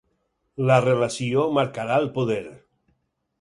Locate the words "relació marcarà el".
0.85-2.09